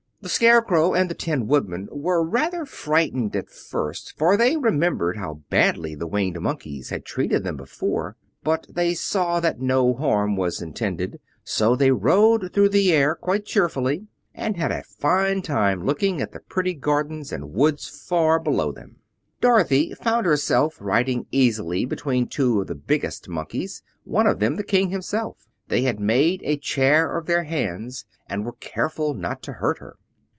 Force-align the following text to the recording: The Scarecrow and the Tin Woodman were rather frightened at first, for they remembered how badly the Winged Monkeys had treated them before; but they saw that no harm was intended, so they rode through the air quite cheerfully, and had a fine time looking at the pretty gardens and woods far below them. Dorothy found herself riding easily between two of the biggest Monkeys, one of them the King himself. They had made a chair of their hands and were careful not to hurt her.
The 0.23 0.29
Scarecrow 0.29 0.93
and 0.93 1.09
the 1.09 1.15
Tin 1.15 1.47
Woodman 1.47 1.89
were 1.91 2.23
rather 2.23 2.63
frightened 2.63 3.35
at 3.35 3.49
first, 3.49 4.13
for 4.19 4.37
they 4.37 4.55
remembered 4.55 5.17
how 5.17 5.41
badly 5.49 5.95
the 5.95 6.05
Winged 6.05 6.39
Monkeys 6.39 6.89
had 6.89 7.05
treated 7.05 7.43
them 7.43 7.57
before; 7.57 8.17
but 8.43 8.67
they 8.69 8.93
saw 8.93 9.39
that 9.39 9.59
no 9.59 9.95
harm 9.95 10.35
was 10.35 10.61
intended, 10.61 11.19
so 11.43 11.75
they 11.75 11.89
rode 11.89 12.53
through 12.53 12.69
the 12.69 12.91
air 12.91 13.15
quite 13.15 13.47
cheerfully, 13.47 14.05
and 14.35 14.57
had 14.57 14.71
a 14.71 14.83
fine 14.83 15.41
time 15.41 15.83
looking 15.87 16.21
at 16.21 16.33
the 16.33 16.39
pretty 16.39 16.75
gardens 16.75 17.31
and 17.31 17.51
woods 17.51 17.89
far 17.89 18.39
below 18.39 18.71
them. 18.71 18.97
Dorothy 19.41 19.95
found 19.95 20.27
herself 20.27 20.77
riding 20.79 21.25
easily 21.31 21.83
between 21.83 22.27
two 22.27 22.61
of 22.61 22.67
the 22.67 22.75
biggest 22.75 23.27
Monkeys, 23.27 23.81
one 24.03 24.27
of 24.27 24.37
them 24.37 24.55
the 24.57 24.63
King 24.63 24.91
himself. 24.91 25.47
They 25.69 25.81
had 25.81 25.99
made 25.99 26.41
a 26.43 26.57
chair 26.57 27.17
of 27.17 27.25
their 27.25 27.41
hands 27.45 28.05
and 28.27 28.45
were 28.45 28.53
careful 28.59 29.15
not 29.15 29.41
to 29.43 29.53
hurt 29.53 29.79
her. 29.79 29.97